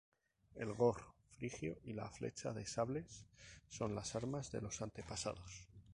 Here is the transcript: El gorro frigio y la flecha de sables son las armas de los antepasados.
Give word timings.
El 0.55 0.73
gorro 0.73 1.13
frigio 1.37 1.77
y 1.83 1.93
la 1.93 2.09
flecha 2.09 2.51
de 2.53 2.65
sables 2.65 3.27
son 3.69 3.93
las 3.93 4.15
armas 4.15 4.51
de 4.51 4.59
los 4.59 4.81
antepasados. 4.81 5.67